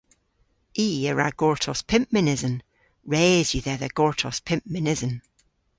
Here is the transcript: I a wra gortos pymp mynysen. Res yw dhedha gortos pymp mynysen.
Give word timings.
I 0.85 0.87
a 1.09 1.11
wra 1.13 1.29
gortos 1.39 1.79
pymp 1.89 2.07
mynysen. 2.13 2.55
Res 3.13 3.47
yw 3.53 3.63
dhedha 3.65 3.89
gortos 3.97 4.37
pymp 4.47 4.63
mynysen. 4.73 5.13